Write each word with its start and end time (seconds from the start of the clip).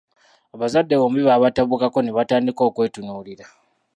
Abazadde 0.55 0.93
bombi 1.01 1.21
baabatabukako 1.27 1.99
ne 2.01 2.11
batandika 2.17 2.61
okwetunuulira. 2.69 3.45